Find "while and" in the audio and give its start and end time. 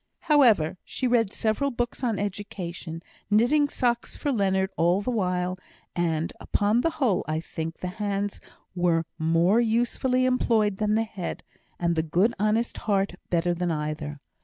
5.11-6.33